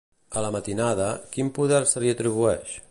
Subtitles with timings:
[0.39, 2.79] A la matinada, quin poder se li atribueix?